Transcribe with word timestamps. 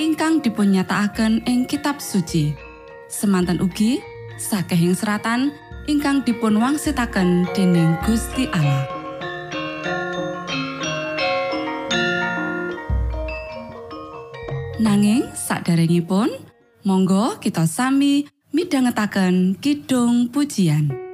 ingkang 0.00 0.40
dipunnyatakaken 0.40 1.44
ing 1.44 1.68
kitab 1.68 2.00
suci. 2.00 2.56
Semanten 3.12 3.60
ugi 3.60 4.00
sakehing 4.40 4.96
seratan 4.96 5.52
ingkang 5.84 6.24
dipun 6.24 6.56
wangsitaken 6.56 7.44
dening 7.52 8.00
Gusti 8.08 8.48
Allah. 8.48 8.88
Nanging 14.80 15.28
saderengipun 15.36 16.32
monggo 16.88 17.36
kita 17.36 17.68
sami 17.68 18.24
midhangetaken 18.56 19.60
kidung 19.60 20.32
pujian. 20.32 21.09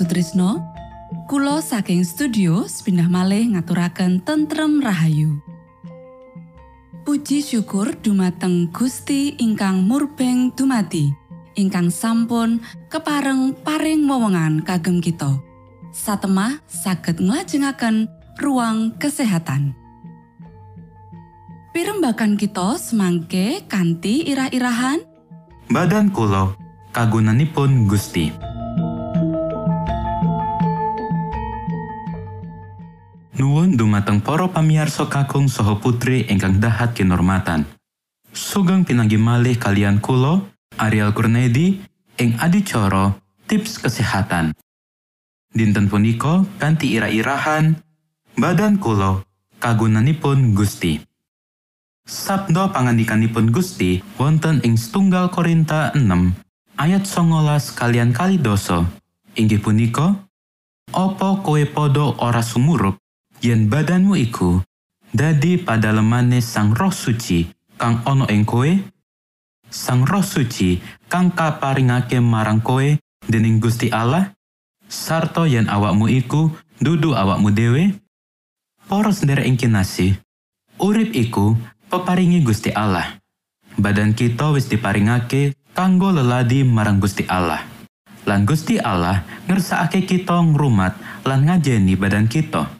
Sutrisno, 0.00 0.64
Kulo 1.28 1.60
saking 1.60 2.08
studio 2.08 2.64
sepindah 2.64 3.04
malih 3.04 3.52
ngaturaken 3.52 4.24
tentrem 4.24 4.80
rahayu. 4.80 5.44
Puji 7.04 7.44
syukur 7.44 7.92
dumateng 8.00 8.72
Gusti 8.72 9.36
ingkang 9.36 9.84
murbeng 9.84 10.56
dumati, 10.56 11.12
ingkang 11.52 11.92
sampun 11.92 12.64
kepareng 12.88 13.52
paring 13.60 14.08
wewenngan 14.08 14.64
kagem 14.64 15.04
kita. 15.04 15.36
Satemah 15.92 16.64
saged 16.64 17.20
nglajengaken 17.20 18.08
ruang 18.40 18.96
kesehatan. 18.96 19.76
Pirembakan 21.76 22.40
kita 22.40 22.80
semangke 22.80 23.68
kanthi 23.68 24.32
irah-irahan 24.32 25.04
Badan 25.68 26.08
kulo 26.08 26.56
kagunanipun 26.96 27.84
Gusti. 27.84 28.49
Nuwun 33.40 33.72
dumateng 33.72 34.20
para 34.20 34.52
pamiarsa 34.52 35.08
kakung 35.08 35.48
saha 35.48 35.80
putri 35.80 36.28
ingkang 36.28 36.60
dahat 36.60 36.92
kinormatan. 36.92 37.64
Sugeng 38.36 38.84
pinanggi 38.84 39.16
malih 39.16 39.56
kalian 39.56 39.96
kulo 39.96 40.44
Ariel 40.76 41.16
Kurnedi 41.16 41.80
ing 42.20 42.36
adicara 42.36 43.16
tips 43.48 43.80
kesehatan. 43.80 44.52
Dinten 45.56 45.88
punika 45.88 46.44
kanthi 46.60 47.00
ira-irahan 47.00 47.80
badan 48.36 48.76
kulo 48.76 49.24
kagunanipun 49.56 50.52
Gusti. 50.52 51.00
Sabda 52.04 52.68
pangandikanipun 52.76 53.56
Gusti 53.56 54.04
wonten 54.20 54.60
ing 54.68 54.76
setunggal 54.76 55.32
Korinta 55.32 55.96
6 55.96 56.04
ayat 56.76 57.08
19 57.08 57.72
kalian 57.72 58.12
kali 58.12 58.36
doso 58.36 58.84
inggih 59.32 59.64
punika 59.64 60.28
Opo 60.92 61.40
kowe 61.40 61.62
podo 61.70 62.18
ora 62.20 62.44
sumurup 62.44 63.00
yen 63.40 63.72
badanmu 63.72 64.20
iku 64.20 64.60
dadi 65.16 65.56
pada 65.56 65.96
lemane 65.96 66.44
sang 66.44 66.76
roh 66.76 66.92
suci 66.92 67.48
kang 67.80 68.04
ono 68.04 68.28
ing 68.28 68.44
kowe 68.44 68.68
sang 69.72 70.04
roh 70.04 70.22
suci 70.22 70.76
kang 71.08 71.32
kaparingake 71.32 72.20
marang 72.20 72.60
kowe 72.60 72.84
dening 73.24 73.56
Gusti 73.56 73.88
Allah 73.88 74.36
sarto 74.84 75.48
yen 75.48 75.72
awakmu 75.72 76.12
iku 76.12 76.52
dudu 76.78 77.16
awakmu 77.16 77.48
dhewe 77.48 77.96
Poros 78.90 79.22
nderek 79.22 79.46
ing 79.46 79.54
urip 80.82 81.14
iku 81.14 81.54
peparingi 81.86 82.42
Gusti 82.42 82.74
Allah. 82.74 83.22
Badan 83.78 84.18
kita 84.18 84.50
wis 84.50 84.66
diparingake 84.66 85.54
kanggo 85.78 86.10
leladi 86.10 86.66
marang 86.66 86.98
Gusti 86.98 87.22
Allah. 87.30 87.62
Lan 88.26 88.42
Gusti 88.42 88.82
Allah 88.82 89.22
ngersakake 89.46 90.10
kita 90.10 90.42
ngrumat 90.42 90.98
lan 91.22 91.46
ngajeni 91.46 91.94
badan 91.94 92.26
kita 92.26 92.79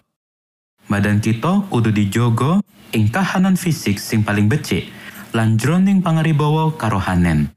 badan 0.90 1.22
kita 1.22 1.70
kudu 1.70 1.94
dijogo 1.94 2.58
ing 2.90 3.06
kahanan 3.14 3.54
fisik 3.54 4.02
sing 4.02 4.26
paling 4.26 4.50
becik 4.50 4.90
lan 5.30 5.54
jroning 5.54 6.02
pangaribawa 6.02 6.74
karohanen 6.74 7.54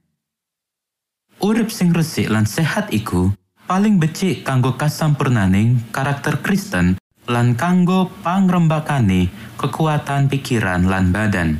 urip 1.42 1.74
sing 1.74 1.90
resik 1.90 2.30
lan 2.30 2.46
sehat 2.46 2.94
iku 2.94 3.34
paling 3.66 3.98
becik 3.98 4.46
kanggo 4.46 4.78
kasampurnaning 4.78 5.82
karakter 5.90 6.38
Kristen 6.46 7.02
lan 7.26 7.58
kanggo 7.58 8.14
pangrembakane 8.22 9.34
kekuatan 9.58 10.30
pikiran 10.30 10.86
lan 10.86 11.10
badan 11.10 11.58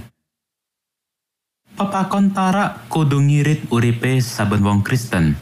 Pepakon 1.74 2.38
tarak 2.38 2.86
kudu 2.86 3.18
ngirit 3.18 3.66
uripe 3.74 4.22
saben 4.22 4.62
wong 4.62 4.86
Kristen. 4.86 5.34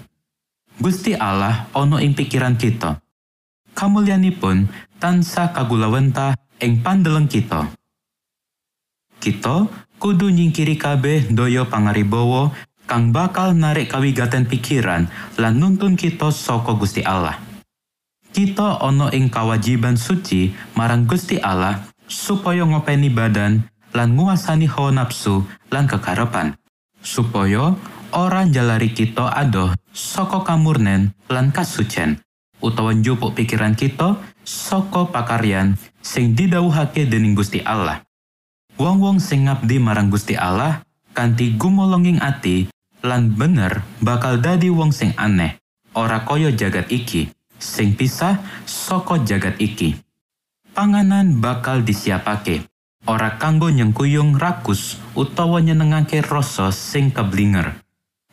Gusti 0.79 1.11
Allah 1.11 1.67
ono 1.75 1.99
ing 1.99 2.15
pikiran 2.15 2.55
kita. 2.55 3.03
Kamulyanipun 3.75 4.63
tansah 5.01 5.49
kagulawentah 5.49 6.37
ing 6.61 6.85
pandeleng 6.85 7.25
kita. 7.25 7.73
Kita 9.17 9.65
kudu 9.97 10.29
nyingkiri 10.29 10.77
kabeh 10.77 11.33
daya 11.33 11.65
pangaribawa 11.65 12.53
kang 12.85 13.09
bakal 13.09 13.57
narik 13.57 13.89
kawigaten 13.89 14.45
pikiran 14.45 15.09
lan 15.41 15.53
nuntun 15.57 15.97
kita 15.97 16.29
saka 16.29 16.77
Gusti 16.77 17.01
Allah. 17.01 17.41
Kita 18.31 18.85
ono 18.85 19.09
ing 19.09 19.27
kawajiban 19.27 19.97
suci 19.97 20.53
marang 20.77 21.09
Gusti 21.09 21.41
Allah 21.41 21.81
supaya 22.05 22.63
ngopeni 22.63 23.09
badan 23.09 23.65
lan 23.91 24.15
nguasani 24.15 24.71
hawa 24.71 25.03
nafsu 25.03 25.43
lan 25.67 25.83
kekarepan 25.89 26.55
supaya 27.03 27.75
ora 28.13 28.47
njalari 28.47 28.93
kita 28.93 29.31
adoh 29.35 29.73
saka 29.91 30.47
kamurnen 30.47 31.11
lan 31.27 31.51
kasucen 31.51 32.21
utawa 32.61 32.93
njupuk 32.93 33.33
pikiran 33.35 33.73
kita 33.75 34.21
saka 34.45 35.09
pakaryan 35.09 35.75
sing 36.01 36.37
didhawuhake 36.37 37.09
dening 37.09 37.33
Gusti 37.33 37.61
Allah. 37.61 38.05
Wong-wong 38.79 39.21
sing 39.21 39.45
ngabdi 39.45 39.77
marang 39.77 40.09
Gusti 40.09 40.33
Allah 40.33 40.81
kanthi 41.11 41.53
gumolonging 41.59 42.17
ati 42.23 42.71
lan 43.03 43.33
bener 43.35 43.83
bakal 43.99 44.39
dadi 44.39 44.69
wong 44.71 44.93
sing 44.93 45.11
aneh 45.17 45.57
ora 45.97 46.23
kaya 46.23 46.53
jagat 46.55 46.87
iki 46.87 47.29
sing 47.59 47.93
pisah 47.97 48.39
saka 48.65 49.21
jagat 49.21 49.59
iki. 49.59 49.97
Panganan 50.71 51.43
bakal 51.43 51.83
disiapake 51.83 52.65
ora 53.05 53.35
kanggo 53.41 53.67
nyengkuyung 53.67 54.39
rakus 54.39 55.01
utawa 55.17 55.59
nyenengake 55.59 56.23
rasa 56.23 56.71
sing 56.71 57.11
keblinger. 57.11 57.75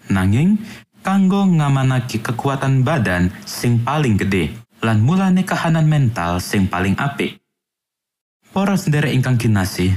Nanging 0.09 0.63
kanggo 1.09 1.49
ngamanaki 1.49 2.21
kekuatan 2.21 2.85
badan 2.85 3.33
sing 3.49 3.81
paling 3.81 4.21
gede 4.21 4.53
lan 4.85 5.01
mulane 5.01 5.41
kahanan 5.41 5.89
mental 5.89 6.37
sing 6.37 6.69
paling 6.69 6.93
apik 7.01 7.41
Para 8.53 8.77
sendiri 8.77 9.17
ingkang 9.17 9.41
kinasih, 9.41 9.97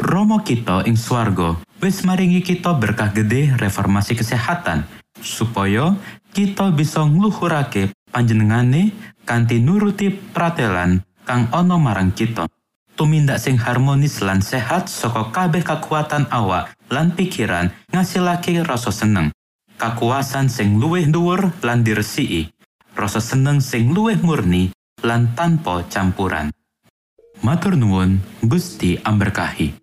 Romo 0.00 0.40
kita 0.40 0.88
ing 0.88 0.96
swarga 0.96 1.60
wis 1.84 2.08
maringi 2.08 2.40
kita 2.40 2.72
berkah 2.72 3.12
gede 3.12 3.52
reformasi 3.60 4.16
kesehatan 4.16 4.88
supaya 5.20 5.92
kita 6.32 6.72
bisa 6.72 7.04
ngluhurake 7.04 7.92
panjenengane 8.08 8.96
kanthi 9.28 9.60
nuruti 9.60 10.08
pratelan 10.08 11.04
kang 11.28 11.52
ana 11.52 11.76
marang 11.76 12.16
kita. 12.16 12.48
Tumindak 12.96 13.44
sing 13.44 13.60
harmonis 13.60 14.24
lan 14.24 14.40
sehat 14.40 14.88
saka 14.88 15.28
kabeh 15.28 15.60
kekuatan 15.60 16.32
awak 16.32 16.72
lan 16.88 17.12
pikiran 17.12 17.68
ngasilake 17.92 18.64
rasa 18.64 18.88
seneng. 18.88 19.35
Kakuasan 19.76 20.48
sing 20.48 20.80
luwih 20.80 21.04
dhuwur 21.04 21.52
lan 21.60 21.84
diresiki. 21.84 22.48
Rasa 22.96 23.20
seneng 23.20 23.60
sing 23.60 23.92
luwih 23.92 24.16
murni 24.24 24.72
lan 25.04 25.36
tanpa 25.36 25.84
campuran. 25.92 26.48
Matur 27.44 27.76
nuwun, 27.76 28.24
Gusti 28.40 28.96
amberkahi. 28.96 29.76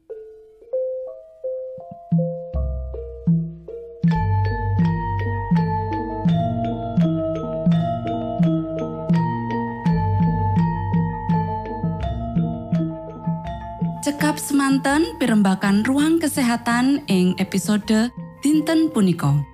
Cekap 14.02 14.42
semanten 14.42 15.06
pimbakan 15.22 15.86
ruang 15.86 16.18
kesehatan 16.18 17.06
ing 17.06 17.38
episode 17.38 18.10
dinten 18.42 18.90
punika. 18.90 19.53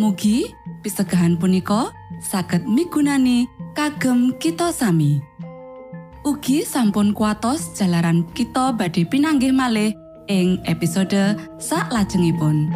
Mugi 0.00 0.48
pisegahan 0.80 1.36
punika 1.36 1.92
saged 2.16 2.64
migunani 2.64 3.44
kagem 3.76 4.32
kita 4.40 4.72
sami. 4.72 5.20
Ugi 6.24 6.64
sampun 6.64 7.12
kuatos 7.12 7.76
jalaran 7.76 8.24
kita 8.32 8.72
badhe 8.72 9.04
pinanggih 9.04 9.52
malih 9.52 9.92
ing 10.32 10.64
episode 10.64 11.36
sak 11.60 11.92
lajengipun. 11.92 12.72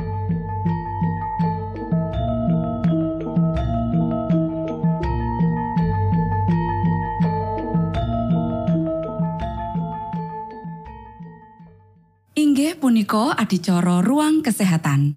Inggih 12.37 12.77
punika 12.77 13.33
adicara 13.41 14.05
ruang 14.05 14.45
kesehatan. 14.45 15.17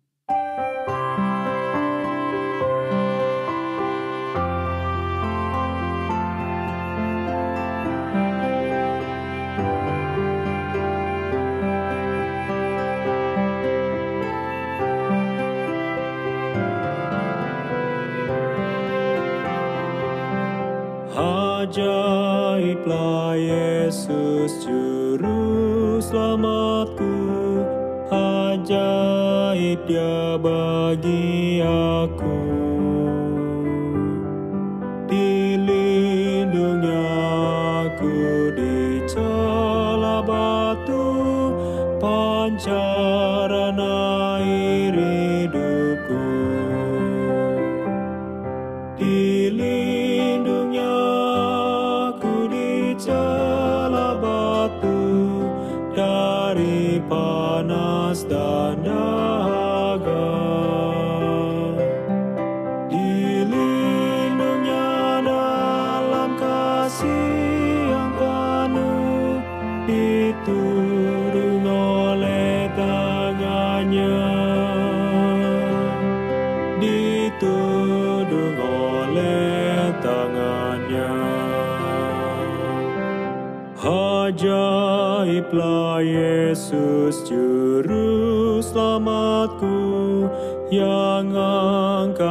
Ajaiblah 21.71 23.39
Yesus 23.39 24.59
Juru 24.59 26.03
Selamatku. 26.03 27.15
Ajaib 28.11 29.79
dia 29.87 30.35
bagi 30.35 31.40
panas 57.61 58.25
dan 58.25 58.81
dahaga. 58.81 60.33
Dilindungnya 62.89 64.89
dalam 65.21 66.41
kasih 66.41 67.93
yang 67.93 68.17
penuh 68.17 69.37
diturun 69.85 71.65
oleh 71.69 72.65
tangannya 72.73 74.25
ditudung 76.81 78.57
oleh 78.57 79.93
tangannya. 80.01 81.13
Ajaiblah 83.85 86.01
Yesus 86.01 87.21
Juru 87.29 87.50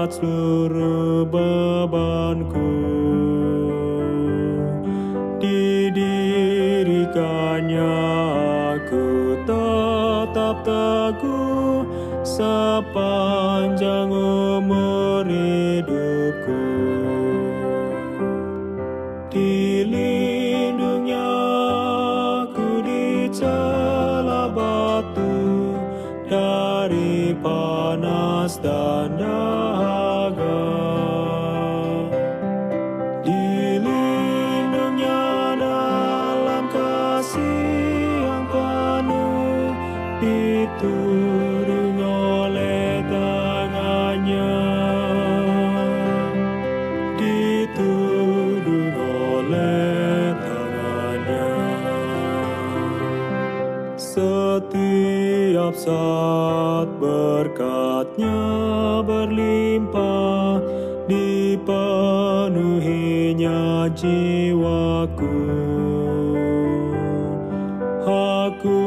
angkat 0.00 0.16
seluruh 0.16 1.28
bebanku. 1.28 2.72
Didirikannya 5.36 8.00
aku 8.80 9.36
tetap 9.44 10.64
teguh 10.64 11.84
sepanjang 12.24 14.08
umur 14.08 15.28
hidupku. 15.28 16.64
Dilindungnya 19.28 21.28
aku 22.48 22.80
di 22.88 23.28
celah 23.28 24.48
batu 24.48 25.76
dari 26.24 27.36
panas 27.44 28.56
dan 28.64 29.20
dahaga. 29.20 29.69
Saat 55.90 56.86
berkatnya 57.02 58.38
berlimpah 59.02 60.62
dipenuhinya 61.10 61.90
jiwaku 63.98 65.42
Aku 68.06 68.80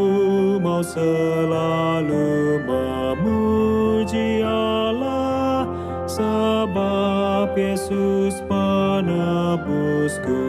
mau 0.63 0.79
selalu 0.79 2.63
memuji 2.63 4.39
Allah 4.43 5.67
sebab 6.07 7.51
Yesus 7.55 8.39
penebusku. 8.47 10.43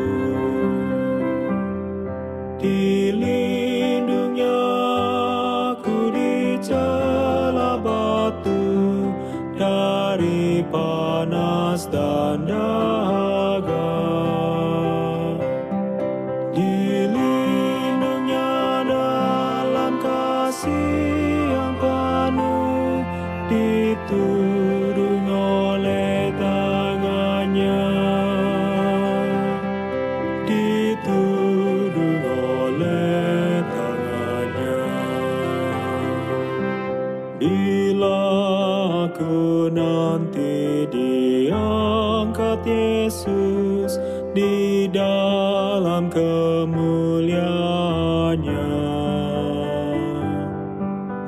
Di 44.35 44.91
dalam 44.91 46.11
kemuliaannya. 46.11 48.75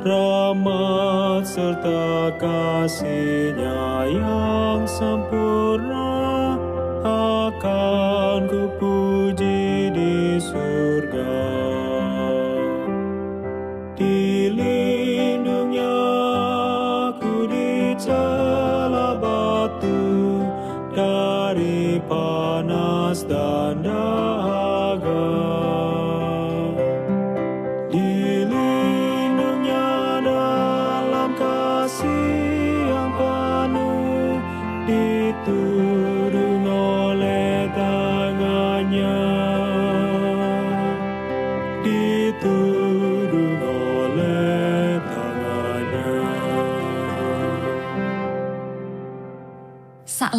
Rahmat 0.03 1.47
serta 1.47 2.35
kasihnya 2.39 4.11
yang 4.11 4.83
sempurna 4.87 6.06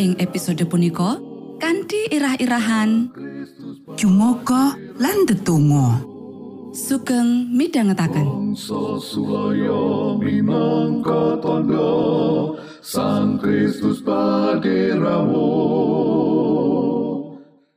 Ing 0.00 0.16
episode 0.20 0.64
punika 0.68 1.20
kanthi 1.60 2.08
irah-irahan 2.12 3.12
Jumoga 3.96 4.76
lan 4.96 5.28
tetunggo. 5.28 6.12
sugeng 6.72 7.52
midhangetaken. 7.52 8.56
Tondo 11.42 11.92
Sang 12.80 13.36
Kristus 13.36 14.00
paderamu 14.00 15.52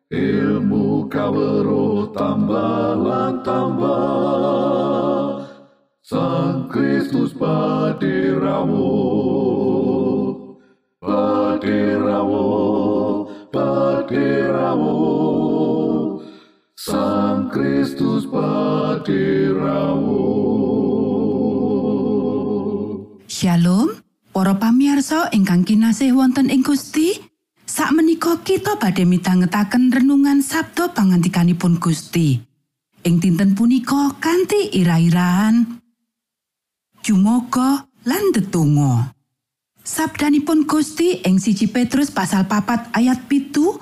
Ilmu 0.10 1.12
kawero 1.12 2.08
tambah 2.16 3.44
tambah 3.44 5.44
Sang 6.00 6.72
Kristus 6.72 7.36
paderamu 7.36 9.05
Shalom, 23.46 23.94
para 24.34 24.58
pamirsa 24.58 25.30
ingkang 25.30 25.62
kinasih 25.70 26.18
wonten 26.18 26.50
ing 26.50 26.66
Gusti. 26.66 27.14
Sakmenika 27.62 28.42
kita 28.42 28.74
badhe 28.82 29.06
midhangetaken 29.06 29.94
renungan 29.94 30.42
Sabda 30.42 30.90
pangantikanipun 30.98 31.78
Gusti. 31.78 32.42
Ing 33.06 33.22
dinten 33.22 33.54
punika 33.54 34.18
kanthi 34.18 34.74
ira-irahan 34.74 35.78
Jumoga 37.06 37.86
lan 38.10 38.34
tetunggo. 38.34 39.14
Sabdanipun 39.86 40.66
Gusti 40.66 41.22
ing 41.22 41.38
siji 41.38 41.70
Petrus 41.70 42.10
pasal 42.10 42.50
papat 42.50 42.90
ayat 42.98 43.30
pitu 43.30 43.78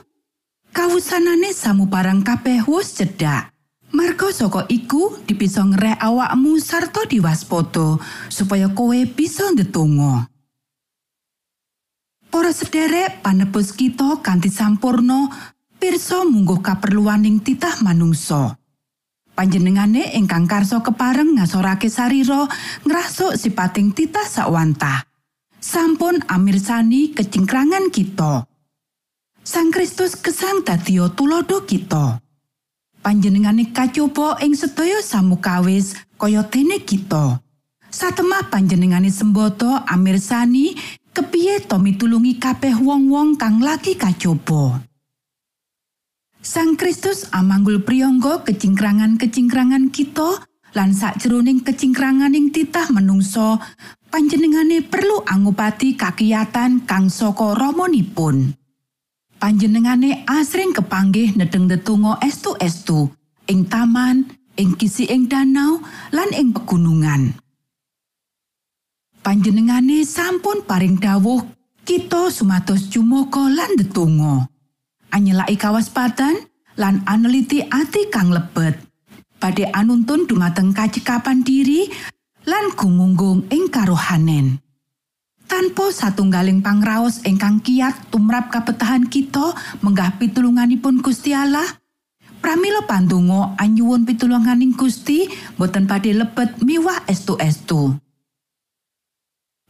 kawusanane 0.76 1.56
samubarang 1.56 2.19
kabeh 2.19 2.67
wus 2.67 2.99
cedhak. 2.99 3.52
Marga 3.93 4.34
saka 4.34 4.65
iku 4.73 5.21
dipisa 5.29 5.62
ngerek 5.62 6.01
awakmu 6.01 6.58
sarta 6.58 7.06
diwaspada 7.06 8.01
supaya 8.25 8.65
kowe 8.73 8.97
bisa 9.06 9.53
ndedonga. 9.53 10.25
Para 12.34 12.49
sederek 12.49 13.21
panebus 13.21 13.69
kita 13.69 14.17
kanthi 14.25 14.49
sampurno 14.49 15.29
pirsa 15.77 16.25
mungguh 16.25 16.65
kaperluaning 16.65 17.45
titah 17.45 17.86
manungsa. 17.86 18.58
Panjenengane 19.38 20.17
ingkang 20.17 20.49
karso 20.49 20.82
kepareng 20.82 21.38
ngasorake 21.38 21.86
sarira 21.86 22.49
ngrasuk 22.89 23.38
sipating 23.38 23.93
titah 23.93 24.25
sakwantah. 24.25 25.06
Sampun 25.62 26.17
amirsani 26.25 27.13
kecingkrangan 27.13 27.93
kita. 27.93 28.49
Sang 29.45 29.69
Kristus 29.69 30.17
gesang 30.17 30.65
dadiya 30.65 31.13
tulodo 31.13 31.62
kita. 31.62 32.22
Panjenengane 33.03 33.75
kacoba 33.75 34.39
ing 34.39 34.55
sedaya 34.55 35.03
samukawis 35.03 35.91
kaya 36.15 36.39
dene 36.47 36.79
kita. 36.79 37.43
Satemah 37.91 38.47
panjenengane 38.47 39.11
semboto 39.11 39.75
amirsani 39.83 40.71
kepiye 41.11 41.59
to 41.67 41.77
mitulungi 41.83 42.39
kabeh 42.39 42.79
wong-wong 42.79 43.35
kang 43.35 43.59
lagi 43.59 43.99
kacoba. 43.99 44.79
Sang 46.39 46.79
Kristus 46.79 47.27
amanggul 47.35 47.83
priyangga 47.83 48.47
kecingkrangan-kecingkrangan 48.47 49.91
kita 49.91 50.39
lan 50.71 50.95
sakjroning 50.95 51.59
kecingkranganing 51.59 52.55
titah 52.55 52.87
menungso 52.87 53.59
panjenengane 54.07 54.79
perlu 54.79 55.27
angupati 55.27 55.99
kakiyatan 55.99 56.87
kang 56.87 57.11
saka 57.11 57.51
ramanipun. 57.51 58.62
Panjenengane 59.43 60.23
asring 60.23 60.71
kepanggih 60.71 61.36
nedeng 61.36 61.67
tetunggo 61.67 62.15
estu-estu 62.23 63.12
ing 63.51 63.67
taman, 63.67 64.23
ing 64.56 64.71
kisi 64.79 65.03
ing 65.12 65.27
danau 65.27 65.84
lan 66.15 66.32
ing 66.32 66.56
pegunungan. 66.56 67.36
Panjenengane 69.19 70.08
sampun 70.08 70.63
paring 70.63 70.95
dawuh 70.95 71.43
kita 71.84 72.32
sumados 72.32 72.88
jumoga 72.88 73.51
lan 73.51 73.75
tetunggo. 73.75 74.47
Anyelaki 75.12 75.60
kawaspadan 75.60 76.47
lan 76.79 77.03
aneliti 77.03 77.67
ati 77.67 78.08
kang 78.08 78.32
lebet. 78.32 78.79
Badhe 79.43 79.67
anuntun 79.75 80.23
dumateng 80.23 80.71
kacekapan 80.71 81.43
diri 81.43 81.91
lan 82.47 82.71
gumunggung 82.79 83.51
ing 83.51 83.67
karohanen. 83.67 84.63
Tanpa 85.53 85.93
satunggaling 85.93 86.65
pangraos 86.65 87.21
ingkang 87.29 87.61
kiat 87.61 88.09
tumrap 88.09 88.49
kabetahan 88.49 89.05
kita 89.05 89.53
menggah 89.85 90.17
pitulunganipun 90.17 91.05
Gusti 91.05 91.29
Allah, 91.29 91.77
pramila 92.41 92.81
pandonga 92.89 93.53
anyuwun 93.61 94.01
pitulunganing 94.01 94.73
Gusti 94.73 95.29
boten 95.53 95.85
badhe 95.85 96.17
lebet 96.17 96.57
miwah 96.65 97.05
estu-estu. 97.05 97.93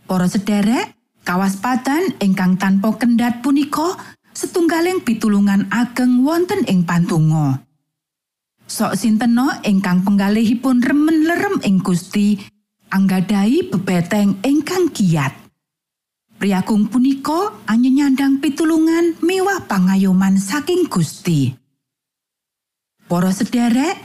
Para 0.08 0.32
sederek, 0.32 0.96
kawaspadan 1.28 2.16
ingkang 2.24 2.56
tanpa 2.56 2.96
kendhat 2.96 3.44
punika 3.44 4.00
setunggaling 4.32 5.04
pitulungan 5.04 5.68
ageng 5.68 6.24
wonten 6.24 6.64
ing 6.64 6.88
pandonga. 6.88 7.60
Sok 8.72 8.96
sintena 8.96 9.60
ingkang 9.68 10.08
penggalihipun 10.08 10.80
remen 10.80 11.28
lerem 11.28 11.60
ing 11.68 11.84
Gusti 11.84 12.40
anggadhahi 12.88 13.68
bebeteng 13.68 14.40
ingkang 14.48 14.88
kiat. 14.88 15.43
Priagung 16.44 16.92
punika 16.92 17.56
anyanyandang 17.72 18.44
pitulungan 18.44 19.16
miwah 19.24 19.64
pangayoman 19.64 20.36
saking 20.36 20.92
Gusti. 20.92 21.56
Para 23.08 23.32
sederek, 23.32 23.96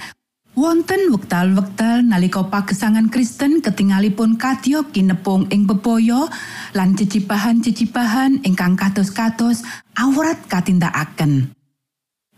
Wonten 0.55 1.11
wektal-wektal 1.11 2.07
nalika 2.07 2.47
pagesangan 2.47 3.11
Kristen 3.11 3.59
ketingalipun 3.59 4.39
kadya 4.39 4.87
kinepung 4.87 5.51
ing 5.51 5.67
bebaya 5.67 6.31
lan 6.79 6.95
cecipahan-cecipahan 6.95 8.47
ingkang 8.47 8.79
kados-kados 8.79 9.67
awrat 9.99 10.39
katindakaken. 10.47 11.51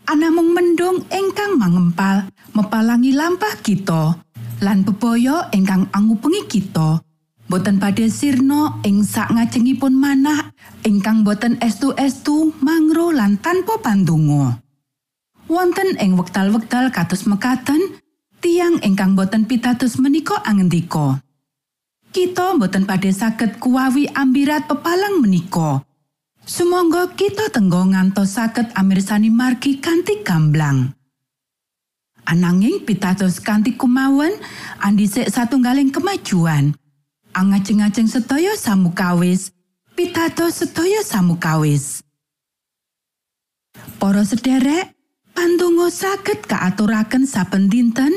Anamung 0.09 0.57
mendung 0.57 1.05
ingkang 1.13 1.61
mangempal 1.61 2.25
mepalangi 2.57 3.13
lampah 3.13 3.53
kita 3.61 4.17
lan 4.65 4.81
bebaya 4.81 5.53
ingkang 5.53 5.85
angupengi 5.93 6.49
kita 6.49 7.05
boten 7.51 7.83
badhe 7.83 8.07
sirna 8.07 8.79
ing 8.87 9.03
sak 9.03 9.27
ngajengipun 9.35 9.91
manah 9.91 10.55
ingkang 10.87 11.27
boten 11.27 11.59
estu-estu 11.59 12.55
mangro 12.63 13.11
lan 13.11 13.35
tanpa 13.43 13.75
pandonga. 13.83 14.63
Wonten 15.51 15.99
ing 15.99 16.15
wektal-wektal 16.15 16.95
kados 16.95 17.27
mekaten, 17.27 17.99
tiang 18.39 18.79
ingkang 18.79 19.19
boten 19.19 19.43
pitados 19.43 19.99
menika 19.99 20.39
angendika. 20.47 21.19
Kita 22.15 22.55
boten 22.55 22.87
badhe 22.87 23.11
saged 23.11 23.59
kuwawi 23.59 24.07
ambirat 24.15 24.71
pepalang 24.71 25.19
menika. 25.19 25.83
Sumangga 26.47 27.11
kita 27.19 27.51
tenggo 27.51 27.83
ngantos 27.83 28.39
saged 28.39 28.71
amirsani 28.79 29.27
margi 29.27 29.83
kanthi 29.83 30.23
gamblang. 30.23 30.95
Ananging 32.23 32.87
pitados 32.87 33.43
kanthi 33.43 33.75
kumawan 33.75 34.31
andhisik 34.79 35.27
satunggaling 35.27 35.91
kemajuan. 35.91 36.79
Angajeng-ajeng 37.31 38.11
sedaya 38.11 38.53
samukawis, 38.59 39.55
pitados 39.95 40.59
sedaya 40.59 40.99
samukawis. 40.99 42.03
Para 43.95 44.27
sederek, 44.27 44.91
Pandonga 45.31 45.87
saged 45.87 46.43
kaaturaken 46.43 47.23
saben 47.23 47.71
dinten 47.71 48.11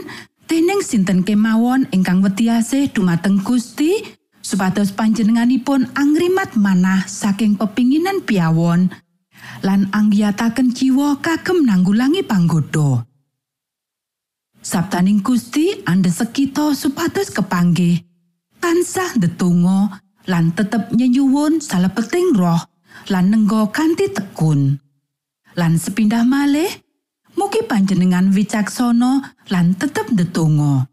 dening 0.50 0.82
sinten 0.82 1.22
kemawon 1.22 1.86
ingkang 1.94 2.26
wetiase 2.26 2.90
dumateng 2.90 3.38
Gusti 3.38 4.02
supados 4.42 4.90
panjenenganipun 4.90 5.94
angrimat 5.94 6.58
manah 6.58 7.06
saking 7.06 7.54
pepinginan 7.54 8.20
piawon 8.26 8.90
lan 9.62 9.88
anggiyataken 9.94 10.74
jiwa 10.74 11.22
kagem 11.22 11.62
nanggulangi 11.62 12.26
panggoda. 12.26 13.06
Sabtaning 14.58 15.22
Gusti 15.22 15.86
andhesek 15.86 16.34
kita 16.34 16.74
supados 16.74 17.30
kepanggih 17.30 18.02
tansah 18.64 19.20
ndedonga 19.20 20.00
lan 20.24 20.56
tetep 20.56 20.88
nyenyuwun 20.96 21.60
salebeting 21.60 22.32
roh 22.32 22.64
lan 23.12 23.28
nenggo 23.28 23.68
kanthi 23.68 24.08
tekun. 24.08 24.80
Lan 25.52 25.76
sepindah 25.76 26.24
malih 26.24 26.72
Mugi 27.34 27.66
panjenengan 27.66 28.30
wicaksana 28.30 29.36
lan 29.50 29.74
tetep 29.74 30.06
ndedonga. 30.14 30.86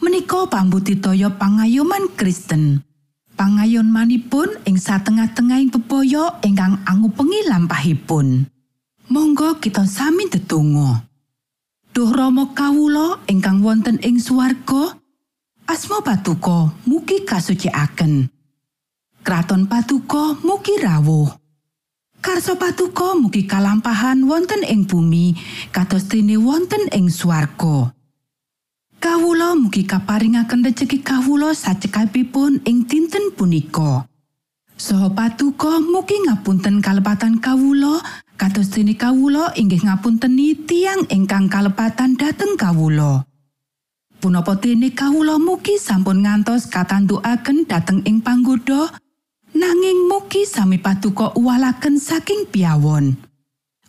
Menika 0.00 0.48
pambudidaya 0.48 1.30
pangayoman 1.36 2.10
Kristen. 2.16 2.80
Pangayon 3.36 3.92
manipun 3.92 4.48
ing 4.64 4.80
satengah-tengahing 4.80 5.68
bebaya 5.68 6.40
ingkang 6.40 6.80
angupengi 6.88 7.44
lampahipun. 7.44 8.48
Monggo 9.12 9.60
kita 9.60 9.84
sami 9.84 10.32
ndedonga. 10.32 11.04
Duh 11.92 12.08
Rama 12.08 12.56
kawula 12.56 13.20
ingkang 13.28 13.60
wonten 13.60 14.00
ing 14.00 14.16
swarga, 14.16 14.96
asma 15.70 16.02
patuko 16.02 16.74
mugi 16.82 17.22
kasucikaken. 17.22 18.26
Kraton 19.22 19.70
patuko 19.70 20.34
mugi 20.42 20.74
rawuh. 20.82 21.30
Karso 22.18 22.58
patuko 22.58 23.14
mugi 23.14 23.46
kalampahan 23.46 24.26
wonten 24.26 24.66
ing 24.66 24.90
bumi 24.90 25.38
kados 25.70 26.10
dene 26.10 26.34
wonten 26.42 26.90
ing 26.90 27.06
swarga. 27.06 27.94
Kawula 28.98 29.54
mugi 29.54 29.86
kaparingaken 29.86 30.66
rejeki 30.66 31.06
kawula 31.06 31.54
sacekapipun 31.54 32.66
ing 32.66 32.90
dinten 32.90 33.30
punika. 33.38 34.10
Soho 34.74 35.14
patuko 35.14 35.78
mugi 35.78 36.18
ngapunten 36.26 36.82
kalepatan 36.82 37.38
kawula 37.38 38.02
kados 38.34 38.74
dene 38.74 38.98
kawula 38.98 39.54
inggih 39.54 39.86
ngapunteni 39.86 40.66
tiang 40.66 41.06
ingkang 41.14 41.46
kalepatan 41.46 42.18
dhateng 42.18 42.58
kawula. 42.58 43.29
Punapa 44.20 44.52
dene 44.60 44.92
kawula 44.92 45.40
mugi 45.40 45.80
sampun 45.80 46.28
ngantos 46.28 46.68
katantukaken 46.68 47.64
dhateng 47.64 48.04
ing 48.04 48.20
panggoda 48.20 48.92
nanging 49.56 50.12
mugi 50.12 50.44
sami 50.44 50.76
patuko 50.76 51.32
uwalaken 51.40 51.96
saking 51.96 52.44
piawon. 52.52 53.16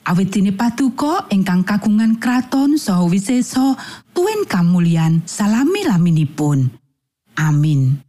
Awit 0.08 0.32
dene 0.32 0.56
patuko 0.56 1.28
ingkang 1.36 1.68
kagungan 1.68 2.16
kraton 2.16 2.80
saha 2.80 3.04
wisesa 3.12 3.76
tuwin 4.16 4.48
kamulyan 4.48 5.20
salami 5.28 5.84
laminipun. 5.84 6.80
Amin. 7.36 8.00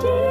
dear. 0.00 0.29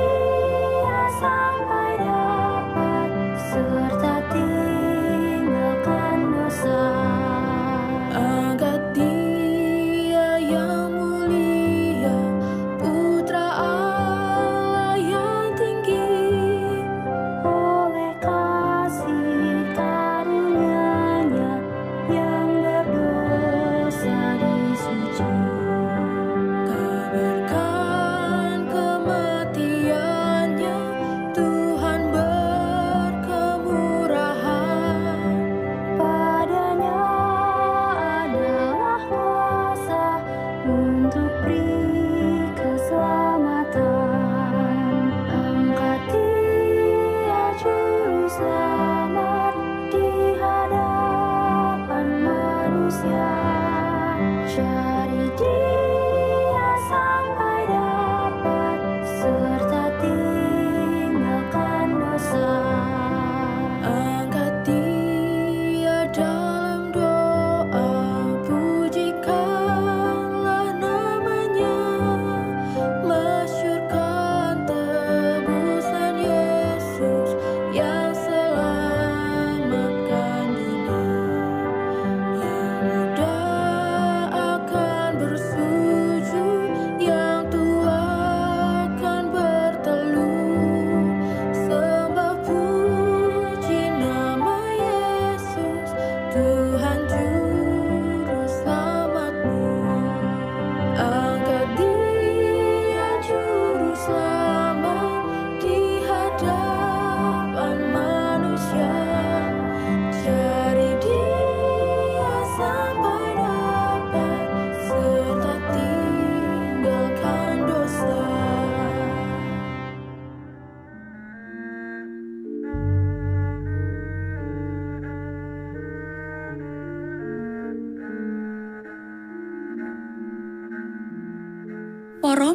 Shari 54.49 55.78